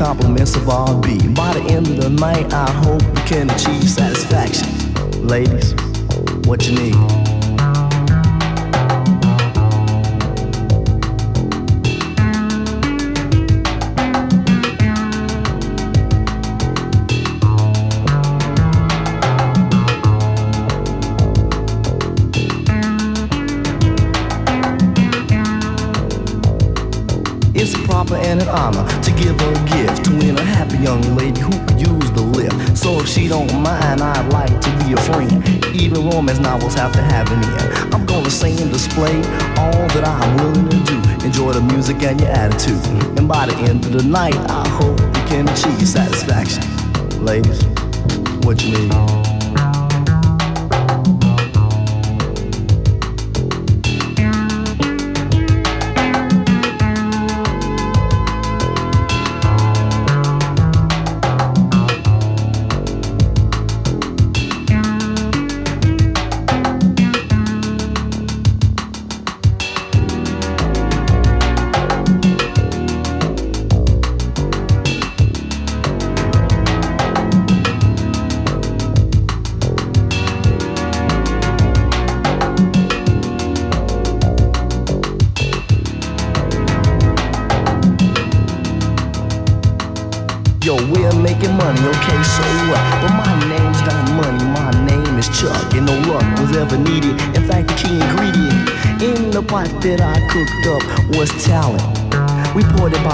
compliments 0.00 0.56
of 0.56 0.66
R&B. 0.66 1.28
By 1.34 1.52
the 1.52 1.62
end 1.68 1.86
of 1.86 2.00
the 2.00 2.08
night, 2.08 2.50
I 2.54 2.70
hope 2.84 3.02
you 3.02 3.22
can 3.26 3.50
achieve 3.50 3.84
satisfaction. 3.84 4.66
Ladies, 5.26 5.74
what 6.46 6.66
you 6.66 6.74
need? 6.74 7.29
She 33.10 33.26
don't 33.26 33.52
mind, 33.60 34.00
I'd 34.00 34.32
like 34.32 34.60
to 34.60 34.70
be 34.84 34.92
a 34.92 34.96
friend. 34.96 35.44
Even 35.74 36.08
romance 36.08 36.38
novels 36.38 36.74
have 36.74 36.92
to 36.92 37.02
have 37.02 37.30
an 37.32 37.42
end. 37.42 37.94
I'm 37.94 38.06
gonna 38.06 38.30
sing 38.30 38.60
and 38.60 38.72
display 38.72 39.16
all 39.58 39.86
that 39.94 40.04
I'm 40.06 40.36
willing 40.36 40.68
to 40.68 40.76
do. 40.84 41.26
Enjoy 41.26 41.52
the 41.52 41.60
music 41.60 42.02
and 42.04 42.20
your 42.20 42.30
attitude. 42.30 42.84
And 43.18 43.26
by 43.26 43.46
the 43.46 43.56
end 43.68 43.84
of 43.84 43.92
the 43.92 44.04
night, 44.04 44.36
I 44.48 44.68
hope 44.68 45.00
you 45.00 45.24
can 45.26 45.48
achieve 45.48 45.88
satisfaction. 45.88 46.62
Ladies, 47.24 47.64
what 48.44 48.62
you 48.62 48.78
need? 48.78 49.19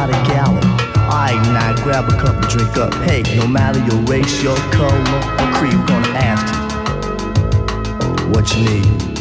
By 0.07 0.19
the 0.19 0.29
gallon. 0.29 0.65
Alright, 1.09 1.43
now 1.53 1.75
grab 1.83 2.09
a 2.09 2.17
cup 2.17 2.37
and 2.37 2.49
drink 2.49 2.77
up. 2.77 2.95
Hey, 3.09 3.23
no 3.37 3.47
matter 3.47 3.79
your 3.85 4.01
race, 4.05 4.43
your 4.43 4.57
color, 4.73 4.91
or 4.91 5.53
creed, 5.55 5.75
we're 5.75 5.87
gonna 5.87 6.09
ask 6.19 6.47
you 8.21 8.31
what 8.31 8.57
you 8.57 8.65
need. 8.65 9.16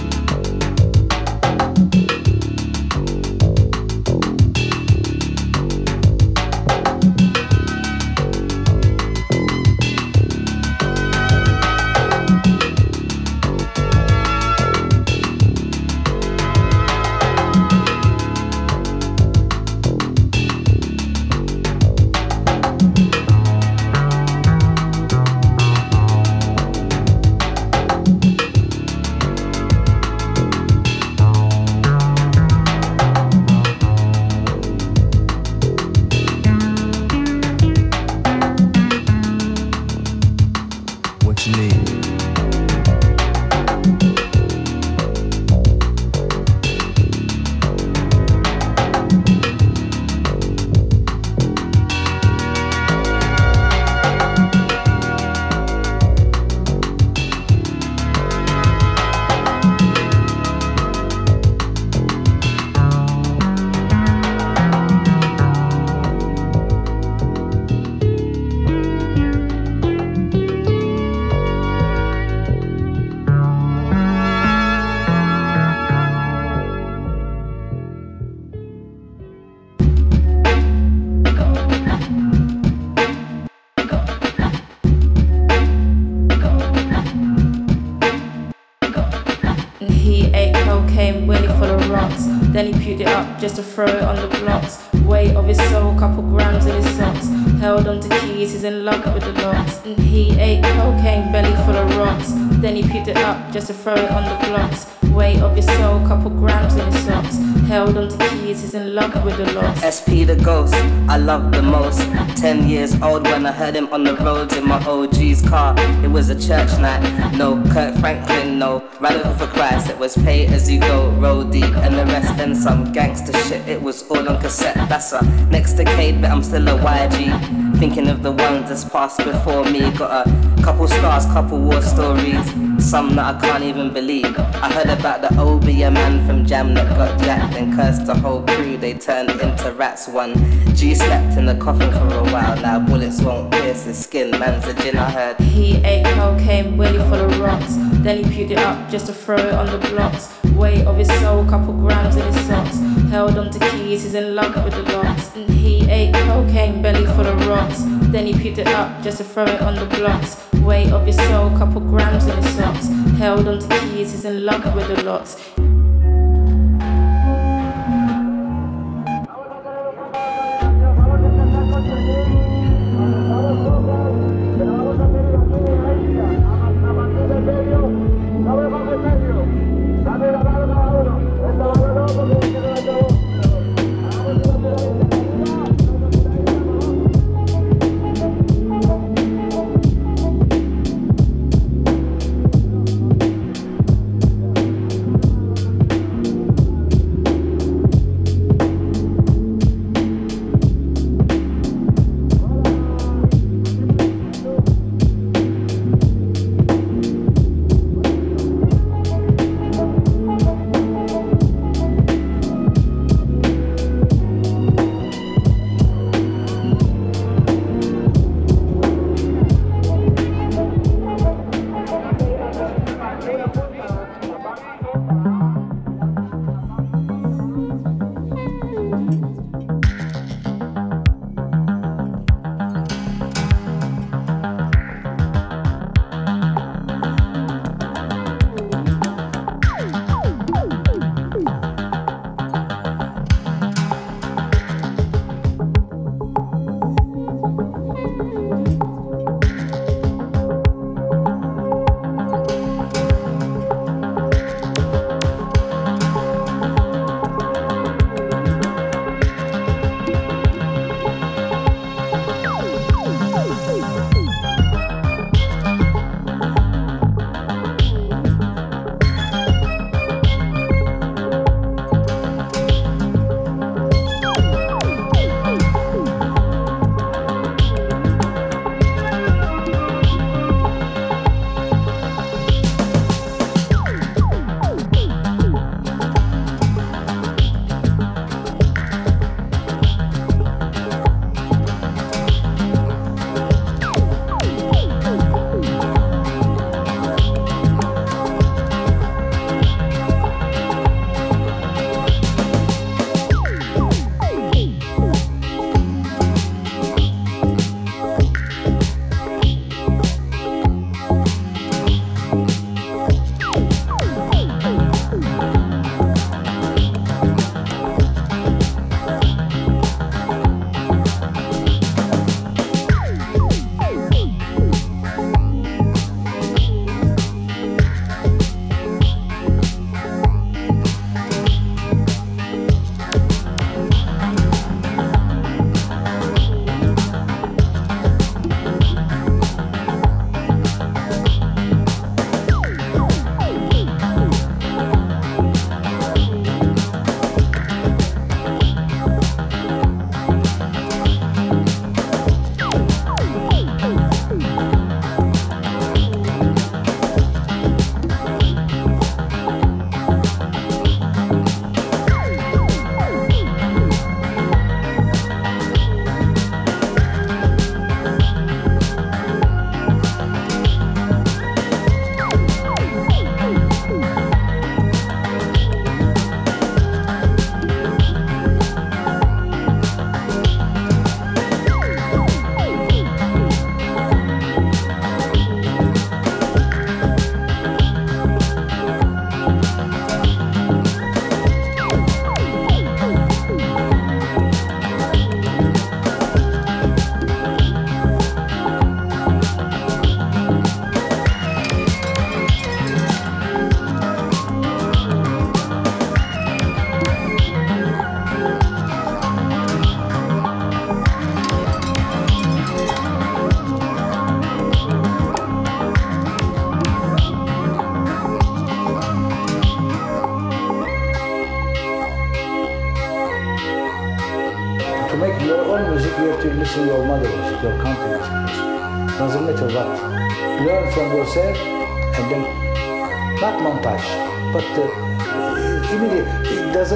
Heard 113.56 113.74
him 113.74 113.88
on 113.94 114.04
the 114.04 114.16
roads 114.18 114.54
in 114.56 114.68
my 114.68 114.84
OG's 114.86 115.42
car. 115.48 115.74
It 116.04 116.10
was 116.10 116.30
a 116.30 116.36
church 116.36 116.78
night, 116.80 117.02
no 117.38 117.64
Kirk 117.72 117.96
Franklin, 118.00 118.60
no 118.60 118.84
Radical 119.00 119.34
for 119.36 119.48
Christ. 119.48 119.90
It 119.90 119.98
was 119.98 120.16
pay 120.18 120.46
as 120.48 120.70
you 120.70 120.80
go, 120.82 121.10
roll 121.12 121.44
deep, 121.44 121.74
and 121.78 121.96
the 121.96 122.06
rest 122.06 122.36
then 122.36 122.54
some 122.54 122.92
gangster 122.92 123.32
shit. 123.44 123.66
It 123.68 123.82
was 123.82 124.04
all 124.10 124.28
on 124.28 124.42
cassette. 124.42 124.76
That's 124.90 125.14
a 125.14 125.24
next 125.50 125.74
decade, 125.74 126.22
but 126.22 126.32
I'm 126.32 126.44
still 126.44 126.68
a 126.68 126.78
YG. 126.78 127.80
Thinking 127.80 128.10
of 128.10 128.24
the 128.24 128.32
ones 128.34 128.68
that's 128.68 128.84
passed 128.84 129.24
before 129.24 129.64
me. 129.64 129.90
Got 129.92 130.28
a 130.28 130.62
couple 130.62 130.88
scars, 130.90 131.26
couple 131.28 131.60
war 131.60 131.82
stories. 131.82 132.75
Some 132.96 133.14
that 133.18 133.36
I 133.36 133.40
can't 133.42 133.64
even 133.66 133.92
believe. 133.92 134.40
I 134.40 134.72
heard 134.72 134.88
about 134.88 135.20
the 135.20 135.28
OB, 135.38 135.68
a 135.68 135.92
man 135.92 136.26
from 136.26 136.46
Jam 136.46 136.74
that 136.76 136.88
got 136.96 137.20
jacked 137.20 137.54
and 137.56 137.76
cursed 137.76 138.06
the 138.06 138.16
whole 138.16 138.42
crew. 138.44 138.78
They 138.78 138.94
turned 138.94 139.32
into 139.32 139.74
rats. 139.74 140.08
One 140.08 140.34
G 140.74 140.96
slept 140.96 141.38
in 141.38 141.46
the 141.46 141.56
coffin 141.56 141.92
for 141.92 142.20
a 142.20 142.24
while. 142.32 142.56
Now 142.62 142.80
bullets 142.80 143.22
won't 143.22 143.52
pierce 143.52 143.84
his 143.84 143.98
skin. 144.02 144.32
Man's 144.40 144.66
a 144.66 144.74
gin, 144.76 144.98
I 144.98 145.12
heard. 145.12 145.38
He 145.42 145.76
ate 145.84 146.06
cocaine, 146.06 146.78
willy 146.78 147.00
full 147.10 147.16
of 147.16 147.38
rocks. 147.38 147.76
Then 148.06 148.24
he 148.24 148.24
puked 148.24 148.52
it 148.52 148.60
up 148.60 148.90
just 148.90 149.08
to 149.08 149.14
throw 149.14 149.40
it 149.40 149.54
on 149.54 149.66
the 149.66 149.80
blocks. 149.90 150.34
Weight 150.54 150.88
of 150.88 150.96
his 150.96 151.12
soul, 151.20 151.44
couple 151.50 151.74
grams 151.74 152.16
in 152.16 152.26
his 152.32 152.48
socks. 152.48 152.80
Held 153.10 153.38
onto 153.38 153.60
keys, 153.72 154.04
he's 154.04 154.16
in 154.16 154.36
love 154.36 154.56
with 154.64 154.74
the 154.74 154.84
locks. 154.94 155.36
And 155.36 155.50
he 155.50 155.86
ate 155.90 156.14
cocaine, 156.14 156.82
belly 156.82 157.06
full 157.08 157.28
of 157.28 157.46
rocks. 157.46 157.84
Then 158.14 158.26
he 158.26 158.32
puked 158.32 158.60
it 158.60 158.68
up 158.68 159.04
just 159.04 159.18
to 159.18 159.26
throw 159.26 159.44
it 159.44 159.62
on 159.62 159.76
the 159.76 159.86
blocks 159.98 160.38
weight 160.66 160.92
of 160.92 161.08
your 161.08 161.14
soul, 161.14 161.56
couple 161.58 161.80
grams 161.80 162.26
in 162.26 162.36
his 162.38 162.56
socks. 162.56 162.88
Held 163.18 163.48
onto 163.48 163.68
keys, 163.68 164.12
he's 164.12 164.26
in 164.26 164.44
love 164.46 164.76
with 164.76 164.88
the 164.88 165.04
locks. 165.04 165.38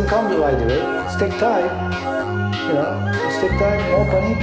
come 0.09 0.41
right 0.41 0.59
away. 0.59 1.05
It's 1.05 1.15
take 1.17 1.37
time. 1.37 1.69
You 2.67 2.73
know, 2.73 3.11
it's 3.27 3.37
take 3.41 3.57
time, 3.61 3.79
no 3.93 4.03
panic. 4.09 4.41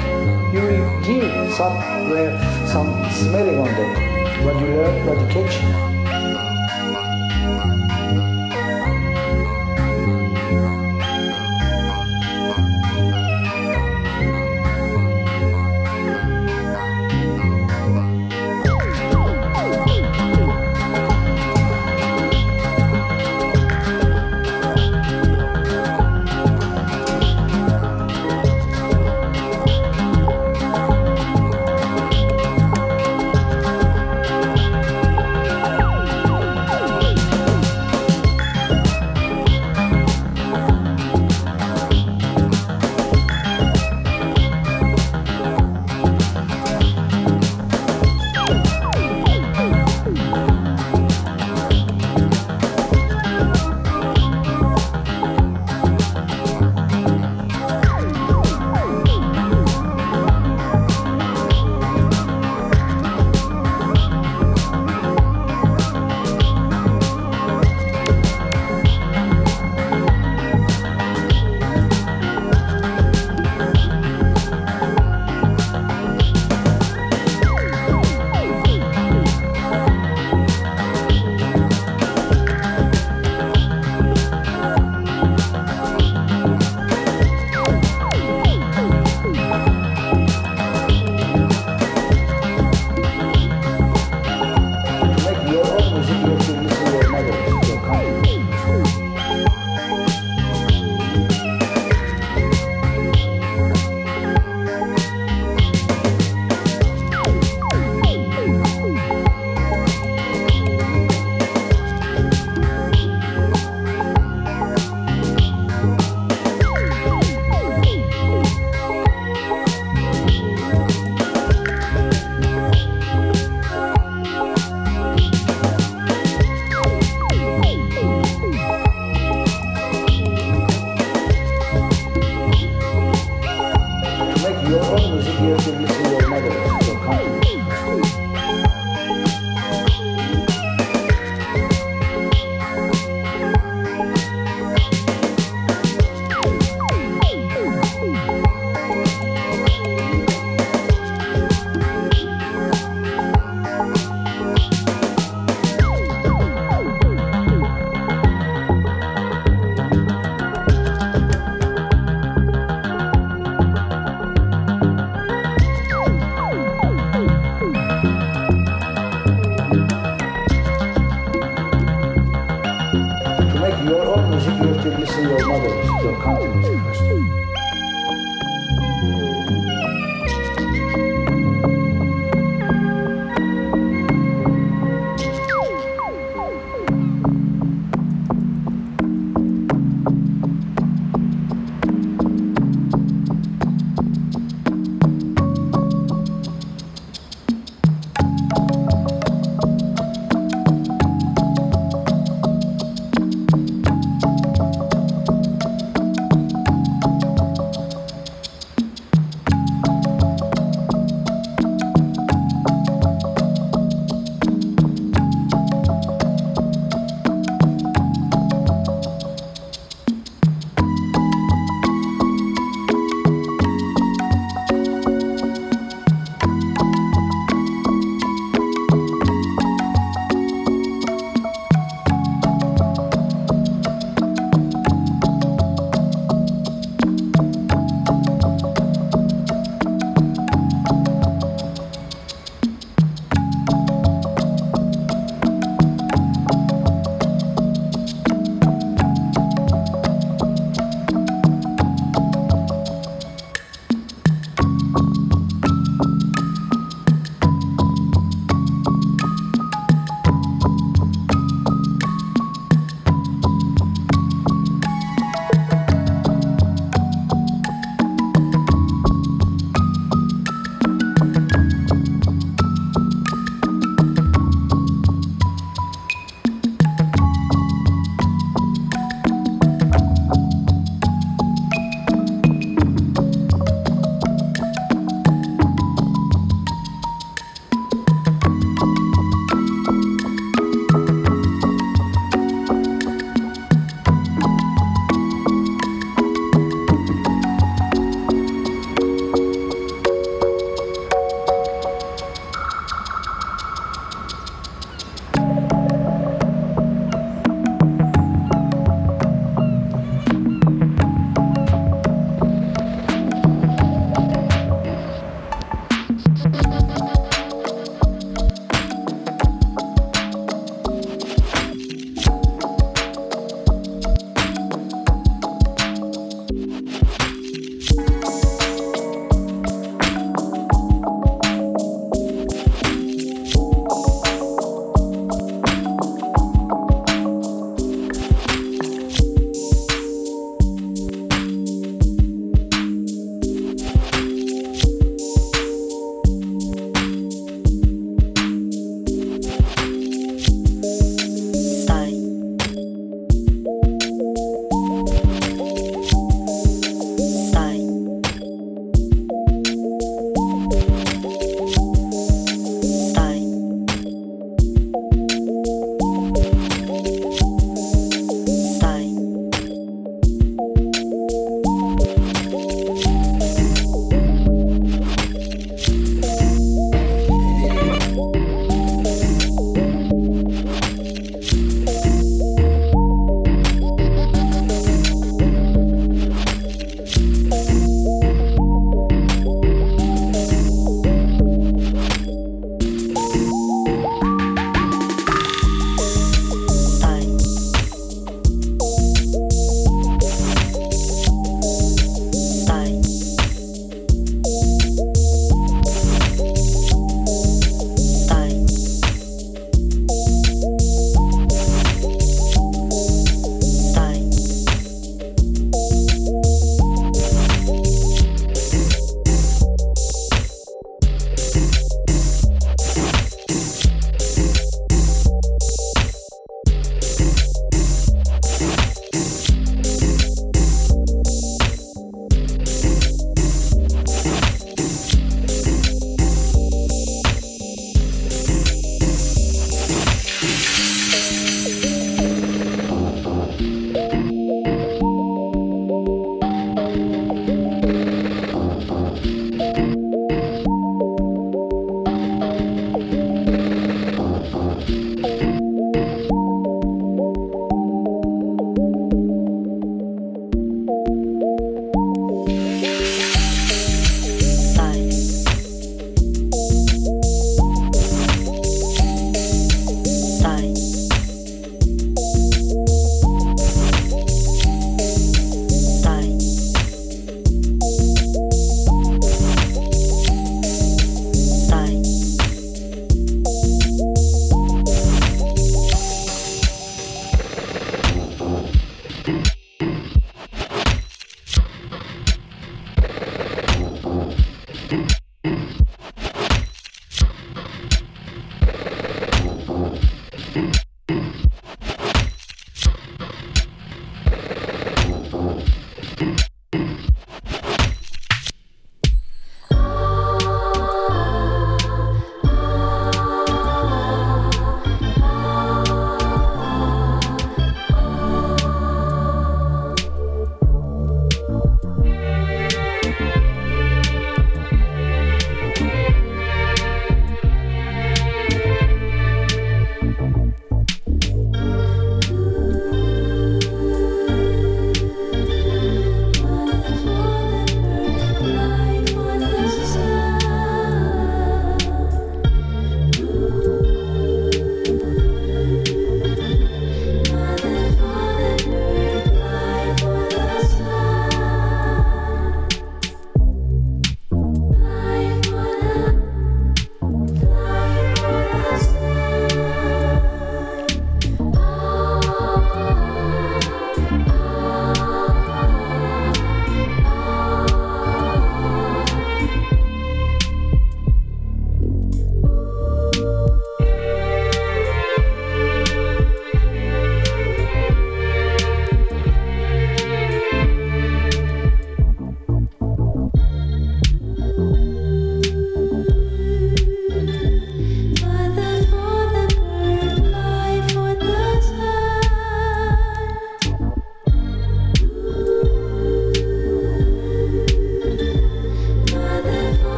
You 0.55 0.63
will 0.63 1.03
hear 1.03 1.51
somewhere 1.51 2.39
some 2.69 2.91
smelling 3.11 3.59
on 3.59 3.67
them. 3.75 4.45
What 4.45 4.61
you 4.61 4.69
learn, 4.77 5.07
what 5.07 5.19
you 5.21 5.27
catch, 5.35 5.86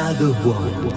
another 0.00 0.32
one. 0.48 0.90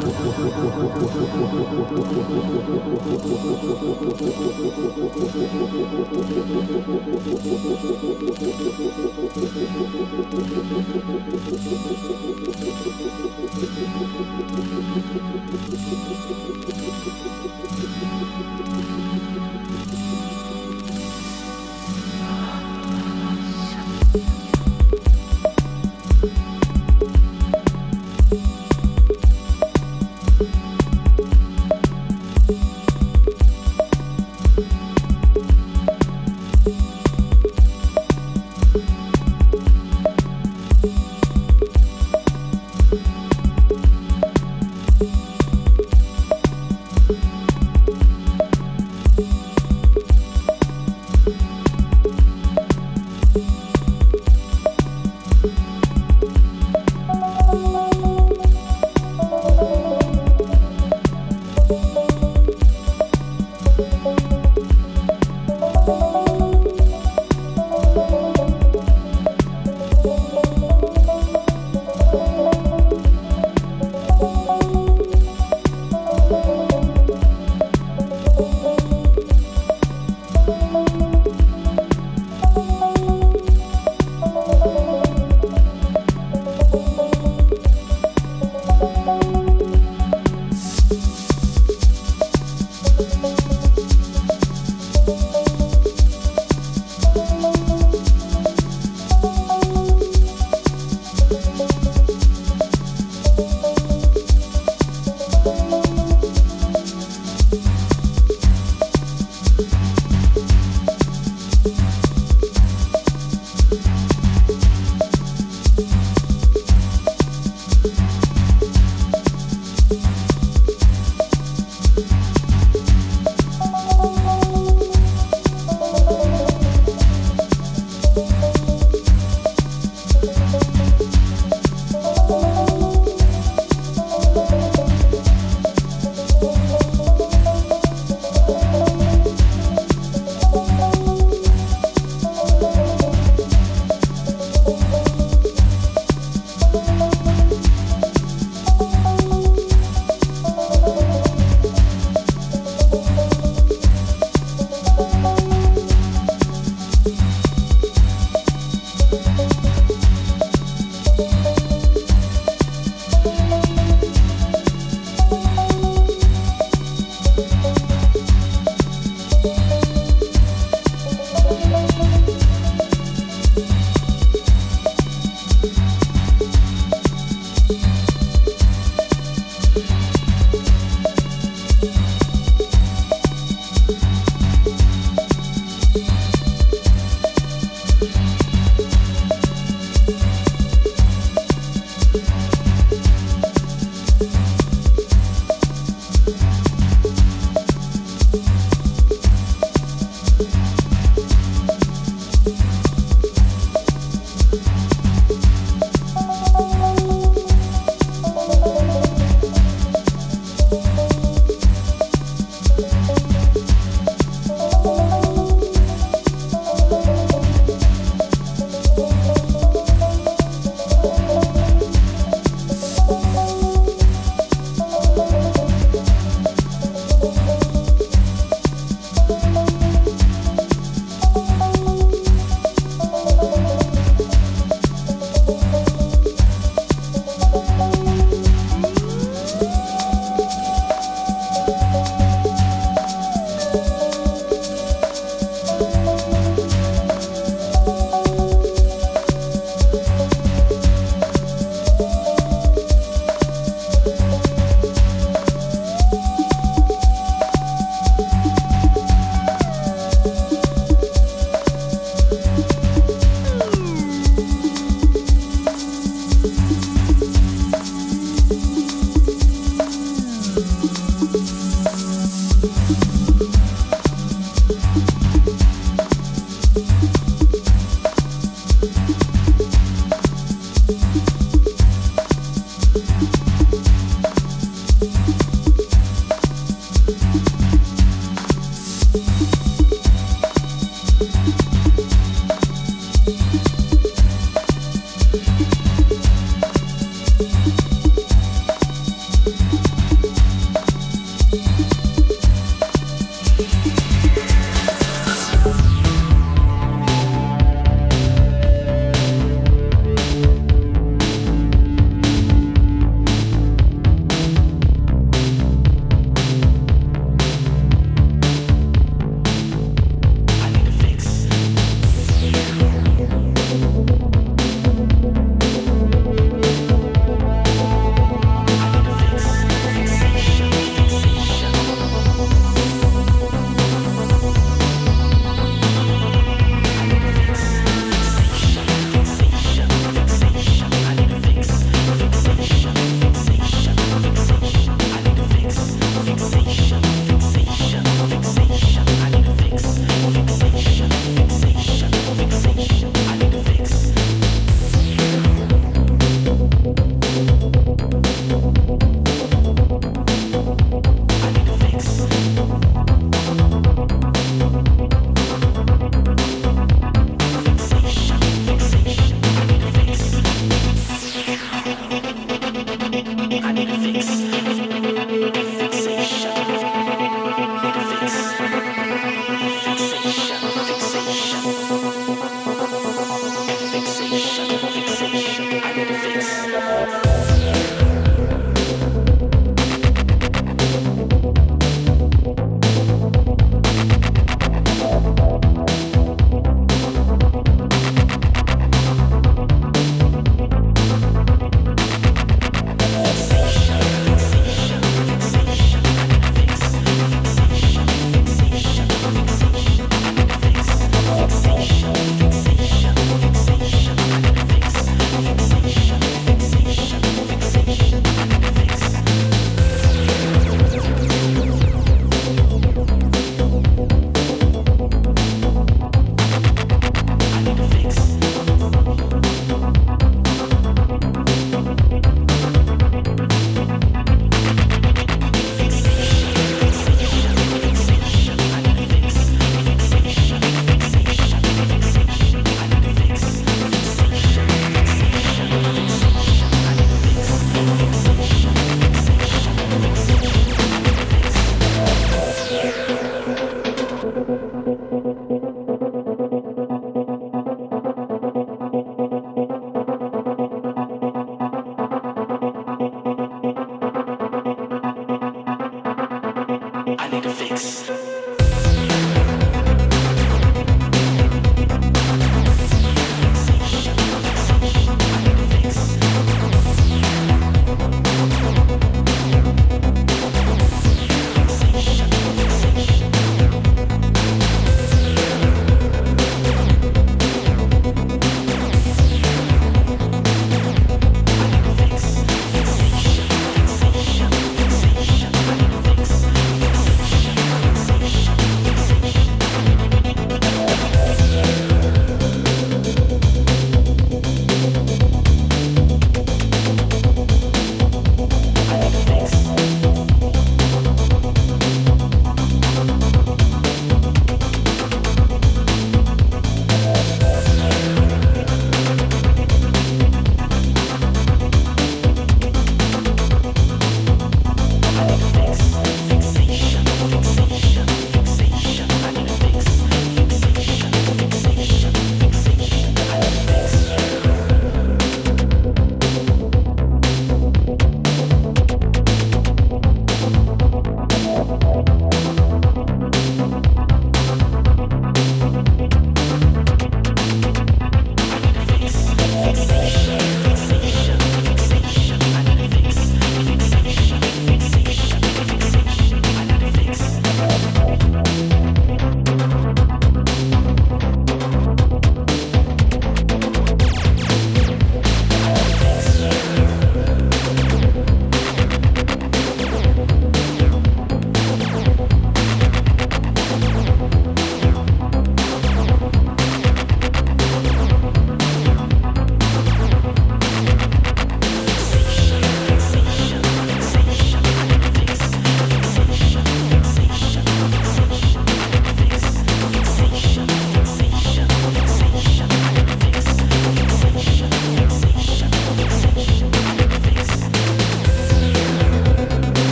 Música 379.03 379.82